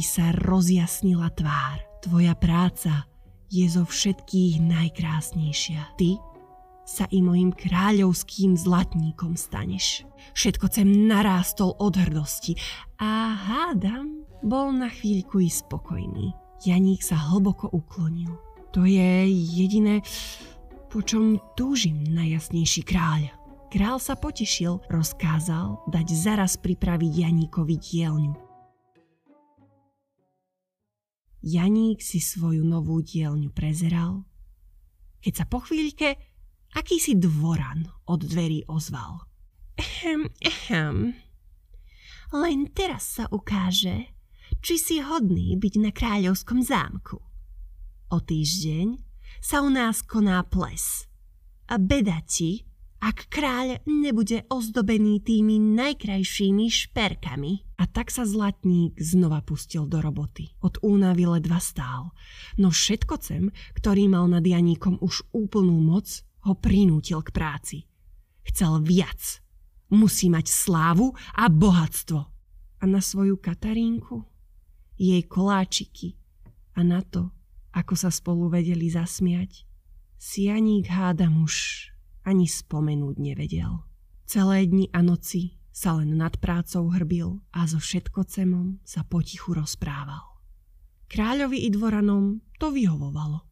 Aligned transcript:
Kráľovi 0.00 0.16
sa 0.16 0.32
rozjasnila 0.48 1.28
tvár. 1.36 1.76
Tvoja 2.00 2.32
práca 2.32 3.04
je 3.52 3.68
zo 3.68 3.84
všetkých 3.84 4.56
najkrásnejšia. 4.64 5.92
Ty 6.00 6.16
sa 6.88 7.04
i 7.12 7.20
mojim 7.20 7.52
kráľovským 7.52 8.56
zlatníkom 8.56 9.36
staneš. 9.36 10.08
Všetko 10.32 10.72
sem 10.72 10.88
narástol 11.04 11.76
od 11.76 12.00
hrdosti 12.00 12.56
a 12.96 13.36
hádam, 13.36 14.24
bol 14.40 14.72
na 14.72 14.88
chvíľku 14.88 15.44
i 15.44 15.52
spokojný. 15.52 16.32
Janík 16.64 17.04
sa 17.04 17.20
hlboko 17.20 17.68
uklonil. 17.68 18.32
To 18.72 18.88
je 18.88 19.28
jediné, 19.28 20.00
po 20.88 21.04
čom 21.04 21.36
túžim 21.60 22.00
najjasnejší 22.08 22.88
kráľ. 22.88 23.28
Král 23.68 24.00
sa 24.00 24.16
potešil, 24.16 24.80
rozkázal 24.88 25.92
dať 25.92 26.06
zaraz 26.08 26.56
pripraviť 26.56 27.12
Janíkovi 27.20 27.76
dielňu. 27.76 28.49
Janík 31.40 32.04
si 32.04 32.20
svoju 32.20 32.60
novú 32.68 33.00
dielňu 33.00 33.48
prezeral, 33.56 34.28
keď 35.24 35.32
sa 35.40 35.44
po 35.48 35.64
chvíľke 35.64 36.20
akýsi 36.76 37.16
dvoran 37.16 37.88
od 38.06 38.20
dverí 38.20 38.68
ozval. 38.68 39.24
Ehem, 39.80 40.28
ehem. 40.44 41.16
Len 42.30 42.60
teraz 42.70 43.18
sa 43.18 43.24
ukáže, 43.32 44.12
či 44.60 44.76
si 44.76 44.96
hodný 45.00 45.56
byť 45.56 45.74
na 45.80 45.90
kráľovskom 45.90 46.60
zámku. 46.60 47.18
O 48.12 48.18
týždeň 48.20 49.00
sa 49.40 49.64
u 49.64 49.72
nás 49.72 50.04
koná 50.04 50.44
ples. 50.44 51.08
A 51.72 51.80
beda 51.80 52.20
ti, 52.28 52.68
ak 53.00 53.32
kráľ 53.32 53.80
nebude 53.88 54.44
ozdobený 54.52 55.24
tými 55.24 55.56
najkrajšími 55.56 56.68
šperkami. 56.68 57.64
A 57.80 57.88
tak 57.88 58.12
sa 58.12 58.28
zlatník 58.28 59.00
znova 59.00 59.40
pustil 59.40 59.88
do 59.88 60.04
roboty. 60.04 60.52
Od 60.60 60.76
únavy 60.84 61.24
ledva 61.24 61.56
stál. 61.64 62.12
No 62.60 62.68
všetkocem, 62.68 63.48
ktorý 63.72 64.04
mal 64.12 64.28
nad 64.28 64.44
Janíkom 64.44 65.00
už 65.00 65.24
úplnú 65.32 65.80
moc, 65.80 66.20
ho 66.44 66.52
prinútil 66.52 67.24
k 67.24 67.32
práci. 67.32 67.78
Chcel 68.44 68.84
viac. 68.84 69.40
Musí 69.88 70.28
mať 70.28 70.52
slávu 70.52 71.16
a 71.32 71.48
bohatstvo. 71.48 72.20
A 72.80 72.84
na 72.84 73.00
svoju 73.00 73.40
Katarínku, 73.40 74.28
jej 75.00 75.24
koláčiky 75.24 76.20
a 76.76 76.84
na 76.84 77.00
to, 77.00 77.32
ako 77.72 77.96
sa 77.96 78.12
spolu 78.12 78.52
vedeli 78.52 78.92
zasmiať, 78.92 79.64
si 80.20 80.52
Janík 80.52 80.92
hádam 80.92 81.48
už 81.48 81.88
ani 82.24 82.46
spomenúť 82.46 83.16
nevedel. 83.16 83.84
Celé 84.28 84.68
dni 84.68 84.86
a 84.94 85.02
noci 85.02 85.58
sa 85.70 85.98
len 85.98 86.18
nad 86.18 86.36
prácou 86.38 86.90
hrbil 86.90 87.40
a 87.54 87.66
so 87.66 87.78
všetkocemom 87.80 88.82
sa 88.86 89.02
potichu 89.06 89.54
rozprával. 89.56 90.42
Kráľovi 91.10 91.66
i 91.66 91.68
dvoranom 91.74 92.38
to 92.60 92.70
vyhovovalo. 92.70 93.42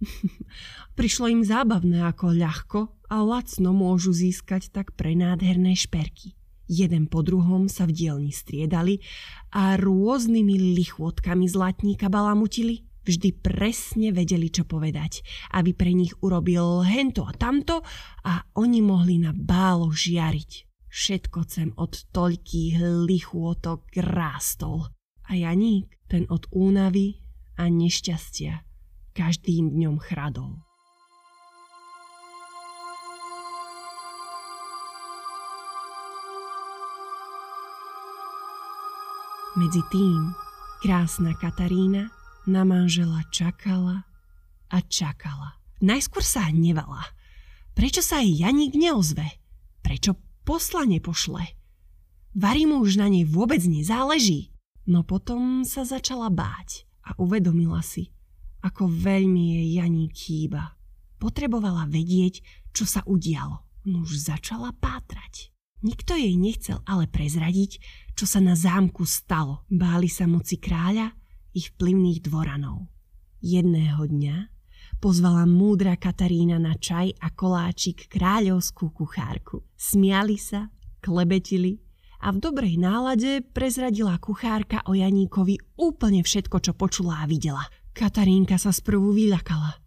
Prišlo 0.98 1.26
im 1.28 1.42
zábavné, 1.42 2.06
ako 2.06 2.26
ľahko 2.36 2.80
a 3.10 3.16
lacno 3.26 3.74
môžu 3.74 4.14
získať 4.14 4.70
tak 4.70 4.94
prenádherné 4.94 5.74
šperky. 5.74 6.38
Jeden 6.70 7.10
po 7.10 7.26
druhom 7.26 7.66
sa 7.66 7.82
v 7.90 7.98
dielni 7.98 8.30
striedali 8.30 9.02
a 9.50 9.74
rôznymi 9.74 10.78
lichôtkami 10.78 11.50
zlatníka 11.50 12.06
balamutili– 12.06 12.86
vždy 13.04 13.30
presne 13.40 14.12
vedeli, 14.12 14.52
čo 14.52 14.68
povedať, 14.68 15.24
aby 15.56 15.72
pre 15.72 15.92
nich 15.92 16.12
urobil 16.20 16.84
hento 16.84 17.24
a 17.24 17.32
tamto 17.34 17.80
a 18.26 18.44
oni 18.58 18.80
mohli 18.84 19.20
na 19.20 19.32
bálo 19.32 19.90
žiariť. 19.90 20.68
Všetko 20.90 21.38
sem 21.46 21.70
od 21.78 22.10
toľkých 22.10 23.06
lichôtok 23.06 23.94
rástol. 24.02 24.90
A 25.30 25.38
Janík, 25.38 25.94
ten 26.10 26.26
od 26.26 26.50
únavy 26.50 27.22
a 27.54 27.70
nešťastia, 27.70 28.66
každým 29.14 29.70
dňom 29.78 30.02
chradol. 30.02 30.58
Medzi 39.54 39.82
tým 39.90 40.34
krásna 40.82 41.34
Katarína 41.38 42.19
na 42.50 42.66
manžela 42.66 43.22
čakala 43.30 44.02
a 44.66 44.82
čakala. 44.82 45.62
Najskôr 45.78 46.26
sa 46.26 46.50
hnevala. 46.50 47.14
Prečo 47.78 48.02
sa 48.02 48.18
jej 48.18 48.42
Janík 48.42 48.74
neozve? 48.74 49.38
Prečo 49.86 50.18
posla 50.42 50.82
nepošle? 50.84 51.54
Vary 52.34 52.66
mu 52.66 52.82
už 52.82 52.98
na 52.98 53.06
nej 53.06 53.22
vôbec 53.22 53.62
nezáleží. 53.62 54.50
No 54.90 55.06
potom 55.06 55.62
sa 55.62 55.86
začala 55.86 56.26
báť 56.26 56.90
a 57.06 57.14
uvedomila 57.22 57.80
si, 57.86 58.10
ako 58.66 58.90
veľmi 58.90 59.54
jej 59.54 59.68
Janík 59.78 60.12
chýba. 60.18 60.74
Potrebovala 61.22 61.86
vedieť, 61.86 62.42
čo 62.74 62.82
sa 62.82 63.06
udialo. 63.06 63.62
No 63.86 64.02
už 64.02 64.18
začala 64.34 64.74
pátrať. 64.74 65.54
Nikto 65.80 66.12
jej 66.12 66.36
nechcel 66.36 66.84
ale 66.84 67.08
prezradiť, 67.08 67.80
čo 68.12 68.28
sa 68.28 68.42
na 68.42 68.52
zámku 68.52 69.08
stalo. 69.08 69.64
Báli 69.72 70.12
sa 70.12 70.28
moci 70.28 70.60
kráľa 70.60 71.16
ich 71.56 71.74
vplyvných 71.74 72.22
dvoranov. 72.24 72.86
Jedného 73.40 74.04
dňa 74.04 74.36
pozvala 75.00 75.48
múdra 75.48 75.96
Katarína 75.96 76.60
na 76.60 76.76
čaj 76.76 77.16
a 77.18 77.32
koláčik 77.32 78.06
kráľovskú 78.12 78.92
kuchárku. 78.92 79.64
Smiali 79.74 80.36
sa, 80.36 80.68
klebetili 81.00 81.80
a 82.20 82.30
v 82.30 82.38
dobrej 82.38 82.76
nálade 82.76 83.40
prezradila 83.40 84.20
kuchárka 84.20 84.84
o 84.84 84.92
Janíkovi 84.92 85.56
úplne 85.80 86.20
všetko, 86.20 86.60
čo 86.60 86.72
počula 86.76 87.24
a 87.24 87.28
videla. 87.28 87.64
Katarínka 87.96 88.60
sa 88.60 88.70
sprvu 88.70 89.16
vyľakala. 89.16 89.80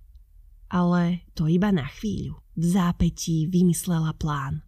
Ale 0.74 1.30
to 1.38 1.46
iba 1.46 1.70
na 1.70 1.86
chvíľu. 1.86 2.42
V 2.58 2.66
zápetí 2.66 3.46
vymyslela 3.50 4.18
plán. 4.18 4.66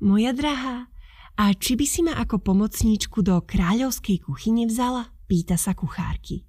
Moja 0.00 0.32
drahá, 0.36 0.92
a 1.40 1.56
či 1.56 1.72
by 1.72 1.86
si 1.88 2.00
ma 2.04 2.20
ako 2.20 2.36
pomocníčku 2.44 3.24
do 3.24 3.40
kráľovskej 3.40 4.20
kuchyne 4.28 4.68
vzala? 4.68 5.08
Pýta 5.30 5.54
sa 5.54 5.78
kuchárky. 5.78 6.42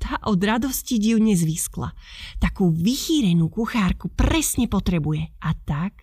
Tá 0.00 0.16
od 0.24 0.40
radosti 0.40 0.96
div 0.96 1.20
nezvyskla. 1.20 1.92
Takú 2.40 2.72
vychýrenú 2.72 3.52
kuchárku 3.52 4.08
presne 4.08 4.72
potrebuje. 4.72 5.36
A 5.44 5.52
tak 5.52 6.00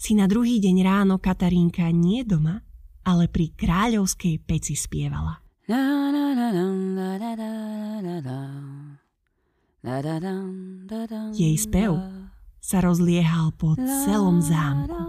si 0.00 0.16
na 0.16 0.24
druhý 0.24 0.56
deň 0.56 0.76
ráno 0.80 1.20
Katarínka 1.20 1.84
nie 1.92 2.24
doma, 2.24 2.64
ale 3.04 3.28
pri 3.28 3.52
kráľovskej 3.52 4.40
peci 4.40 4.72
spievala. 4.72 5.44
Jej 11.36 11.56
spev 11.60 11.92
sa 12.56 12.78
rozliehal 12.80 13.52
po 13.60 13.76
celom 14.08 14.40
zámku. 14.40 15.00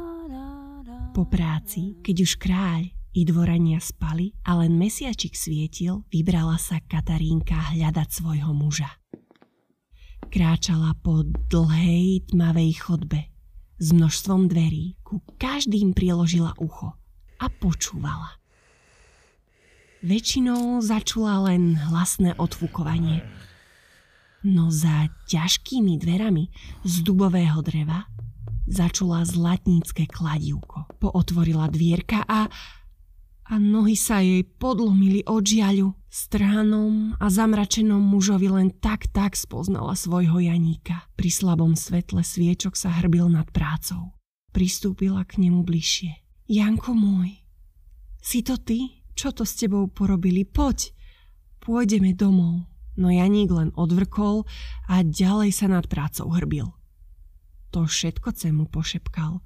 Po 1.16 1.23
práci, 1.28 1.95
keď 2.03 2.16
už 2.28 2.31
kráľ 2.35 3.00
dvorania 3.13 3.83
spali 3.83 4.31
a 4.47 4.55
len 4.63 4.79
mesiačik 4.79 5.35
svietil, 5.35 6.07
vybrala 6.07 6.55
sa 6.55 6.79
Katarínka 6.79 7.75
hľadať 7.75 8.07
svojho 8.07 8.55
muža. 8.55 8.88
Kráčala 10.31 10.95
po 11.03 11.27
dlhej 11.27 12.31
tmavej 12.31 12.72
chodbe 12.79 13.27
s 13.81 13.91
množstvom 13.91 14.47
dverí, 14.47 14.95
ku 15.03 15.19
každým 15.35 15.91
priložila 15.91 16.55
ucho 16.55 16.95
a 17.41 17.51
počúvala. 17.51 18.39
Väčšinou 20.01 20.79
začula 20.79 21.52
len 21.52 21.75
hlasné 21.78 22.34
odfúkovanie. 22.40 23.28
No 24.41 24.73
za 24.73 25.11
ťažkými 25.29 25.99
dverami 26.02 26.49
z 26.81 26.93
dubového 27.05 27.61
dreva 27.61 28.09
začula 28.66 29.22
zlatnícke 29.28 30.09
kladívko. 30.09 30.90
Pootvorila 30.97 31.69
dvierka 31.69 32.25
a 32.25 32.49
a 33.52 33.59
nohy 33.59 34.00
sa 34.00 34.24
jej 34.24 34.48
podlomili 34.48 35.28
od 35.28 35.44
žiaľu. 35.44 35.92
Strhanom 36.12 37.16
a 37.20 37.28
zamračenom 37.32 38.00
mužovi 38.00 38.52
len 38.52 38.72
tak 38.72 39.12
tak 39.12 39.36
spoznala 39.36 39.96
svojho 39.96 40.40
Janíka. 40.44 41.08
Pri 41.16 41.32
slabom 41.32 41.76
svetle 41.76 42.24
sviečok 42.24 42.76
sa 42.76 42.92
hrbil 43.00 43.32
nad 43.32 43.48
prácou. 43.52 44.16
Pristúpila 44.52 45.24
k 45.24 45.40
nemu 45.40 45.64
bližšie. 45.64 46.12
Janko 46.52 46.92
môj, 46.92 47.42
si 48.22 48.46
to 48.46 48.62
ty? 48.62 49.02
Čo 49.18 49.34
to 49.34 49.44
s 49.44 49.58
tebou 49.58 49.90
porobili? 49.90 50.46
Poď, 50.46 50.94
pôjdeme 51.58 52.14
domov. 52.14 52.70
No 52.94 53.09
Janík 53.09 53.50
len 53.50 53.74
odvrkol 53.74 54.46
a 54.86 55.02
ďalej 55.02 55.52
sa 55.58 55.66
nad 55.66 55.90
prácou 55.90 56.30
hrbil. 56.30 56.70
To 57.74 57.90
všetko 57.90 58.36
mu 58.53 58.70
pošepkal, 58.70 59.42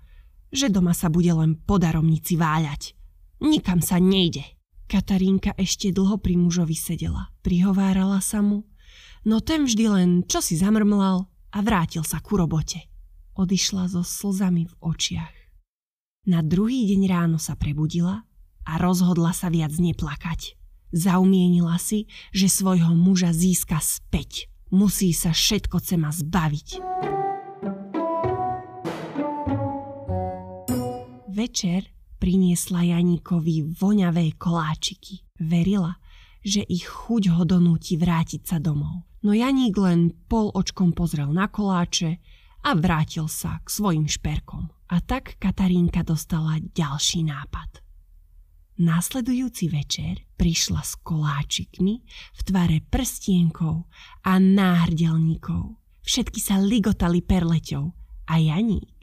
že 0.52 0.68
doma 0.68 0.92
sa 0.92 1.08
bude 1.08 1.32
len 1.32 1.56
po 1.56 1.80
daromnici 1.80 2.36
váľať. 2.36 2.95
Nikam 3.44 3.84
sa 3.84 4.00
nejde. 4.00 4.44
Katarínka 4.86 5.58
ešte 5.58 5.90
dlho 5.90 6.22
pri 6.22 6.38
mužovi 6.38 6.78
sedela. 6.78 7.34
Prihovárala 7.42 8.22
sa 8.22 8.40
mu, 8.40 8.70
no 9.26 9.42
ten 9.42 9.66
vždy 9.66 9.86
len 9.90 10.10
čo 10.30 10.40
si 10.40 10.56
zamrmlal 10.56 11.26
a 11.28 11.58
vrátil 11.66 12.06
sa 12.06 12.22
ku 12.22 12.38
robote. 12.38 12.86
Odišla 13.36 13.92
so 13.92 14.06
slzami 14.06 14.70
v 14.70 14.74
očiach. 14.80 15.36
Na 16.26 16.46
druhý 16.46 16.88
deň 16.90 17.02
ráno 17.10 17.38
sa 17.42 17.58
prebudila 17.58 18.24
a 18.66 18.82
rozhodla 18.82 19.34
sa 19.36 19.52
viac 19.52 19.76
neplakať. 19.78 20.58
Zaumienila 20.96 21.76
si, 21.82 22.08
že 22.32 22.48
svojho 22.48 22.96
muža 22.96 23.36
získa 23.36 23.82
späť. 23.82 24.48
Musí 24.72 25.12
sa 25.12 25.36
všetko 25.36 25.82
cema 25.84 26.10
zbaviť. 26.10 26.82
Večer 31.36 31.95
priniesla 32.18 32.84
Janíkovi 32.84 33.76
voňavé 33.76 34.36
koláčiky. 34.40 35.26
Verila, 35.40 36.00
že 36.46 36.62
ich 36.66 36.86
chuť 36.86 37.34
ho 37.36 37.44
donúti 37.44 37.98
vrátiť 37.98 38.42
sa 38.46 38.58
domov. 38.62 39.04
No 39.26 39.34
Janík 39.34 39.74
len 39.82 40.14
pol 40.30 40.54
očkom 40.54 40.94
pozrel 40.94 41.34
na 41.34 41.50
koláče 41.50 42.22
a 42.66 42.78
vrátil 42.78 43.26
sa 43.26 43.62
k 43.62 43.68
svojim 43.68 44.06
šperkom. 44.06 44.70
A 44.94 45.02
tak 45.02 45.42
Katarínka 45.42 46.06
dostala 46.06 46.62
ďalší 46.62 47.26
nápad. 47.26 47.82
Následujúci 48.76 49.72
večer 49.72 50.28
prišla 50.36 50.84
s 50.84 51.00
koláčikmi 51.00 51.96
v 52.06 52.40
tvare 52.44 52.84
prstienkov 52.86 53.88
a 54.28 54.38
náhrdelníkov. 54.38 55.80
Všetky 56.06 56.38
sa 56.38 56.62
ligotali 56.62 57.26
perleťou 57.26 57.86
a 58.30 58.34
Janík 58.38 58.95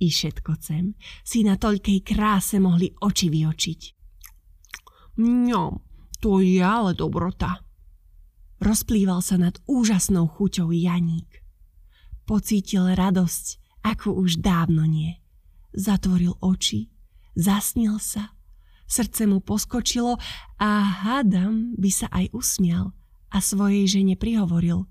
i 0.00 0.08
všetkocem 0.08 0.96
si 1.22 1.44
na 1.44 1.60
toľkej 1.60 2.00
kráse 2.02 2.56
mohli 2.58 2.90
oči 2.98 3.28
vyočiť. 3.28 3.80
Mňom, 5.20 5.72
to 6.18 6.40
je 6.40 6.64
ale 6.64 6.96
dobrota. 6.96 7.60
Rozplýval 8.60 9.20
sa 9.20 9.36
nad 9.36 9.56
úžasnou 9.68 10.28
chuťou 10.28 10.72
Janík. 10.72 11.44
Pocítil 12.24 12.88
radosť, 12.92 13.60
ako 13.84 14.16
už 14.24 14.40
dávno 14.40 14.84
nie. 14.88 15.20
Zatvoril 15.72 16.36
oči, 16.40 16.88
zasnil 17.36 18.00
sa– 18.00 18.32
Srdce 18.90 19.30
mu 19.30 19.38
poskočilo 19.38 20.18
a 20.58 20.70
hádam 20.82 21.78
by 21.78 21.90
sa 21.94 22.10
aj 22.10 22.34
usmial 22.34 22.90
a 23.30 23.38
svojej 23.38 23.86
žene 23.86 24.18
prihovoril, 24.18 24.90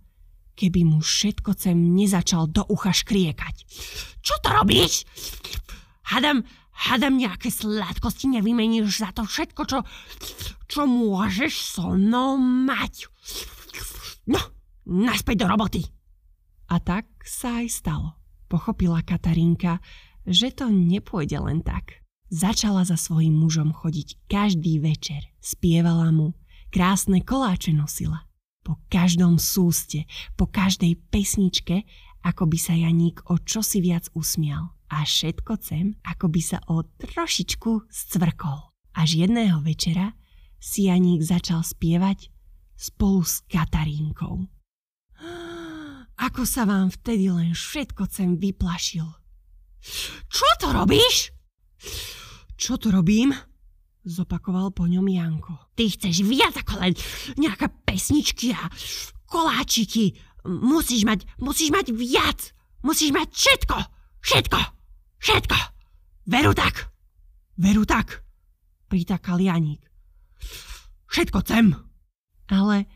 keby 0.60 0.84
mu 0.84 1.00
všetko 1.00 1.56
cem 1.56 1.96
nezačal 1.96 2.52
do 2.52 2.68
ucha 2.68 2.92
škriekať. 2.92 3.64
Čo 4.20 4.36
to 4.44 4.52
robíš? 4.52 5.08
Hádam, 6.04 6.44
hádam 6.92 7.16
nejaké 7.16 7.48
sladkosti 7.48 8.28
nevymeníš 8.28 9.00
za 9.00 9.16
to 9.16 9.24
všetko, 9.24 9.62
čo, 9.64 9.80
čo 10.68 10.84
môžeš 10.84 11.54
so 11.80 11.96
mnou 11.96 12.36
mať. 12.36 13.08
No, 14.28 14.44
naspäť 14.84 15.48
do 15.48 15.48
roboty. 15.48 15.82
A 16.68 16.84
tak 16.84 17.08
sa 17.24 17.64
aj 17.64 17.68
stalo. 17.72 18.20
Pochopila 18.52 19.00
Katarínka, 19.00 19.80
že 20.28 20.52
to 20.52 20.68
nepôjde 20.68 21.40
len 21.40 21.64
tak. 21.64 22.04
Začala 22.30 22.86
za 22.86 22.94
svojim 22.94 23.34
mužom 23.34 23.74
chodiť 23.74 24.30
každý 24.30 24.78
večer. 24.78 25.26
Spievala 25.42 26.14
mu, 26.14 26.38
krásne 26.70 27.26
koláče 27.26 27.74
nosila. 27.74 28.29
Po 28.70 28.78
každom 28.86 29.42
súste, 29.42 30.06
po 30.38 30.46
každej 30.46 30.94
pesničke, 31.10 31.90
ako 32.22 32.46
by 32.46 32.58
sa 32.62 32.78
Janík 32.78 33.26
o 33.34 33.42
čosi 33.42 33.82
viac 33.82 34.14
usmial. 34.14 34.78
A 34.94 35.10
všetko 35.10 35.58
cem, 35.58 35.98
ako 36.06 36.30
by 36.30 36.38
sa 36.38 36.62
o 36.70 36.86
trošičku 36.86 37.90
scvrkol. 37.90 38.70
Až 38.94 39.26
jedného 39.26 39.66
večera 39.66 40.14
si 40.62 40.86
Janík 40.86 41.26
začal 41.26 41.66
spievať 41.66 42.30
spolu 42.78 43.26
s 43.26 43.42
Katarínkou. 43.50 44.46
Ako 46.30 46.46
sa 46.46 46.70
vám 46.70 46.94
vtedy 46.94 47.34
len 47.34 47.58
všetko 47.58 48.06
cem 48.06 48.38
vyplašil. 48.38 49.10
Čo 50.30 50.50
to 50.62 50.78
robíš? 50.78 51.34
Čo 52.54 52.78
to 52.78 52.94
robím? 52.94 53.34
Zopakoval 54.08 54.72
po 54.72 54.88
ňom 54.88 55.06
Janko. 55.12 55.76
Ty 55.76 55.92
chceš 55.92 56.24
viac 56.24 56.56
ako 56.56 56.80
len 56.80 56.94
nejaké 57.36 57.68
pesničky 57.84 58.56
a 58.56 58.72
koláčiky. 59.28 60.16
Musíš 60.48 61.04
mať, 61.04 61.28
musíš 61.40 61.70
mať 61.70 61.92
viac. 61.92 62.56
Musíš 62.80 63.12
mať 63.12 63.28
všetko. 63.36 63.78
Všetko. 64.24 64.60
Všetko. 65.20 65.58
Veru 66.32 66.54
tak. 66.56 66.96
Veru 67.60 67.84
tak. 67.84 68.24
Pritakal 68.88 69.44
Janík. 69.44 69.84
Všetko 71.12 71.44
chcem. 71.44 71.76
Ale 72.48 72.88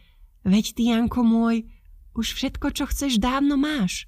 veď 0.47 0.65
ty, 0.73 0.83
Janko 0.89 1.21
môj, 1.21 1.67
už 2.13 2.33
všetko, 2.37 2.73
čo 2.73 2.85
chceš, 2.89 3.17
dávno 3.17 3.57
máš. 3.57 4.05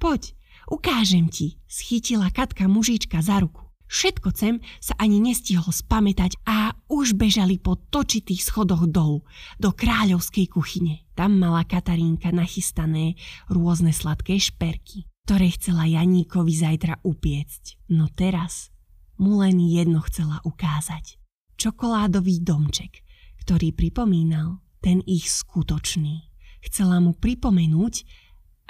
Poď, 0.00 0.32
ukážem 0.68 1.28
ti, 1.28 1.60
schytila 1.68 2.32
Katka 2.32 2.68
mužička 2.68 3.20
za 3.20 3.40
ruku. 3.40 3.69
Všetko 3.90 4.28
cem 4.38 4.62
sa 4.78 4.94
ani 5.02 5.18
nestihol 5.18 5.74
spamätať 5.74 6.38
a 6.46 6.78
už 6.86 7.18
bežali 7.18 7.58
po 7.58 7.74
točitých 7.74 8.38
schodoch 8.38 8.86
dolu, 8.86 9.26
do 9.58 9.74
kráľovskej 9.74 10.46
kuchyne. 10.46 11.02
Tam 11.18 11.34
mala 11.34 11.66
Katarínka 11.66 12.30
nachystané 12.30 13.18
rôzne 13.50 13.90
sladké 13.90 14.38
šperky, 14.38 15.10
ktoré 15.26 15.50
chcela 15.58 15.90
Janíkovi 15.90 16.54
zajtra 16.54 17.02
upiecť. 17.02 17.90
No 17.90 18.06
teraz 18.06 18.70
mu 19.18 19.42
len 19.42 19.58
jedno 19.58 20.00
chcela 20.06 20.38
ukázať. 20.48 21.20
Čokoládový 21.60 22.40
domček, 22.40 23.02
ktorý 23.44 23.74
pripomínal 23.76 24.64
ten 24.80 25.04
ich 25.04 25.28
skutočný. 25.28 26.32
Chcela 26.64 27.04
mu 27.04 27.12
pripomenúť, 27.12 27.94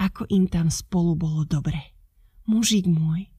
ako 0.00 0.26
im 0.32 0.50
tam 0.50 0.72
spolu 0.74 1.14
bolo 1.14 1.46
dobre. 1.46 1.94
Mužik 2.50 2.90
môj, 2.90 3.29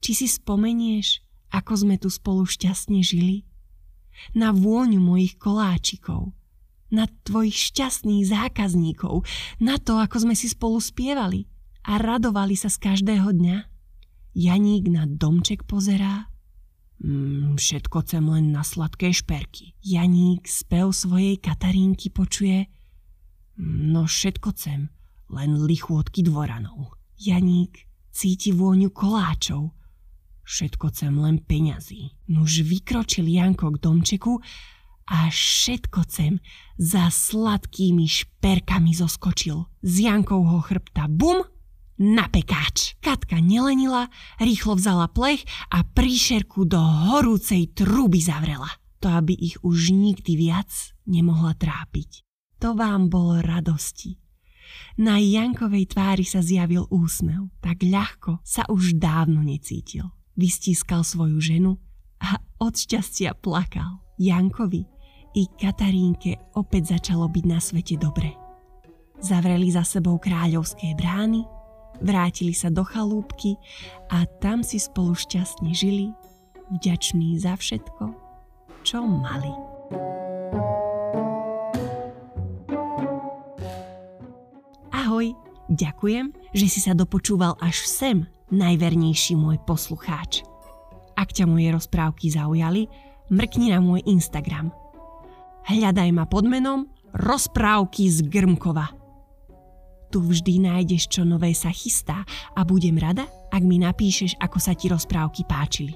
či 0.00 0.16
si 0.16 0.26
spomenieš, 0.26 1.20
ako 1.52 1.84
sme 1.86 1.96
tu 2.00 2.08
spolu 2.08 2.48
šťastne 2.48 3.00
žili? 3.04 3.44
Na 4.36 4.52
vôňu 4.52 5.00
mojich 5.00 5.36
koláčikov, 5.40 6.32
na 6.90 7.06
tvojich 7.24 7.72
šťastných 7.72 8.26
zákazníkov, 8.26 9.22
na 9.62 9.78
to, 9.78 9.96
ako 9.96 10.28
sme 10.28 10.34
si 10.34 10.50
spolu 10.50 10.82
spievali 10.82 11.46
a 11.86 11.96
radovali 11.96 12.58
sa 12.58 12.68
z 12.68 12.76
každého 12.80 13.30
dňa? 13.30 13.56
Janík 14.34 14.90
na 14.92 15.06
domček 15.06 15.66
pozerá. 15.66 16.30
Mm, 17.00 17.56
všetko 17.56 17.96
chcem 18.04 18.24
len 18.28 18.52
na 18.52 18.60
sladké 18.60 19.10
šperky. 19.10 19.74
Janík 19.80 20.44
spev 20.44 20.92
svojej 20.92 21.40
Katarínky 21.40 22.12
počuje. 22.12 22.68
Mm, 23.56 23.96
no 23.96 24.04
všetko 24.04 24.52
chcem, 24.52 24.92
len 25.32 25.50
lichôdky 25.64 26.20
dvoranov. 26.22 26.94
Janík 27.16 27.88
cíti 28.12 28.52
vôňu 28.52 28.92
koláčov 28.92 29.72
Všetko 30.50 30.90
chcem 30.90 31.14
len 31.14 31.38
peňazí. 31.38 32.10
Nuž 32.26 32.66
vykročil 32.66 33.30
Janko 33.30 33.70
k 33.70 33.86
domčeku 33.86 34.42
a 35.06 35.30
všetko 35.30 36.02
chcem 36.10 36.42
za 36.74 37.06
sladkými 37.06 38.10
šperkami 38.10 38.90
zoskočil. 38.90 39.70
Z 39.86 40.10
Jankovho 40.10 40.58
chrbta 40.58 41.06
bum 41.06 41.46
na 42.02 42.26
pekáč. 42.26 42.98
Katka 42.98 43.38
nelenila, 43.38 44.10
rýchlo 44.42 44.74
vzala 44.74 45.06
plech 45.06 45.46
a 45.70 45.86
príšerku 45.86 46.66
do 46.66 46.82
horúcej 46.82 47.70
truby 47.70 48.18
zavrela. 48.18 48.74
To, 49.06 49.22
aby 49.22 49.38
ich 49.38 49.54
už 49.62 49.94
nikdy 49.94 50.34
viac 50.34 50.68
nemohla 51.06 51.54
trápiť. 51.54 52.26
To 52.58 52.74
vám 52.74 53.06
bolo 53.06 53.38
radosti. 53.38 54.18
Na 54.98 55.22
Jankovej 55.22 55.94
tvári 55.94 56.26
sa 56.26 56.42
zjavil 56.42 56.90
úsmev, 56.90 57.54
tak 57.62 57.86
ľahko 57.86 58.42
sa 58.42 58.66
už 58.66 58.98
dávno 58.98 59.46
necítil 59.46 60.10
vystískal 60.38 61.02
svoju 61.02 61.40
ženu 61.40 61.80
a 62.20 62.38
od 62.60 62.76
šťastia 62.76 63.34
plakal. 63.38 64.04
Jankovi 64.20 64.84
i 65.32 65.48
Katarínke 65.56 66.36
opäť 66.58 66.98
začalo 66.98 67.30
byť 67.30 67.44
na 67.48 67.56
svete 67.56 67.96
dobre. 67.96 68.36
Zavreli 69.20 69.72
za 69.72 69.84
sebou 69.84 70.20
kráľovské 70.20 70.92
brány, 70.96 71.44
vrátili 72.04 72.52
sa 72.52 72.68
do 72.72 72.84
chalúbky 72.84 73.56
a 74.12 74.24
tam 74.40 74.60
si 74.60 74.80
spolu 74.80 75.16
šťastne 75.16 75.72
žili, 75.72 76.12
vďační 76.72 77.40
za 77.40 77.56
všetko, 77.56 78.12
čo 78.84 79.04
mali. 79.04 79.52
Ahoj, 84.92 85.32
ďakujem, 85.68 86.32
že 86.56 86.66
si 86.68 86.80
sa 86.80 86.96
dopočúval 86.96 87.56
až 87.60 87.84
sem 87.88 88.28
najvernejší 88.50 89.38
môj 89.38 89.58
poslucháč. 89.62 90.42
Ak 91.14 91.34
ťa 91.34 91.46
moje 91.46 91.70
rozprávky 91.70 92.30
zaujali, 92.30 92.86
mrkni 93.30 93.70
na 93.70 93.78
môj 93.78 94.02
Instagram. 94.06 94.74
Hľadaj 95.66 96.10
ma 96.10 96.24
pod 96.26 96.48
menom 96.48 96.90
Rozprávky 97.10 98.06
z 98.06 98.22
Grmkova. 98.30 98.94
Tu 100.10 100.18
vždy 100.18 100.62
nájdeš, 100.62 101.10
čo 101.10 101.22
nové 101.22 101.54
sa 101.54 101.70
chystá 101.70 102.26
a 102.54 102.66
budem 102.66 102.98
rada, 102.98 103.26
ak 103.50 103.62
mi 103.62 103.78
napíšeš, 103.78 104.38
ako 104.42 104.58
sa 104.58 104.74
ti 104.74 104.90
rozprávky 104.90 105.46
páčili. 105.46 105.94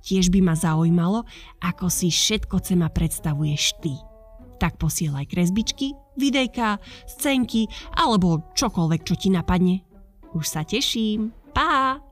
Tiež 0.00 0.32
by 0.32 0.40
ma 0.40 0.54
zaujímalo, 0.56 1.24
ako 1.60 1.88
si 1.92 2.08
všetko 2.08 2.62
cema 2.64 2.88
predstavuješ 2.88 3.80
ty. 3.80 3.92
Tak 4.56 4.80
posielaj 4.80 5.28
kresbičky, 5.28 5.92
videjka, 6.16 6.80
scénky 7.04 7.68
alebo 7.92 8.52
čokoľvek, 8.56 9.02
čo 9.04 9.14
ti 9.20 9.28
napadne. 9.28 9.84
Už 10.32 10.48
sa 10.48 10.64
teším. 10.64 11.32
pa! 11.56 12.05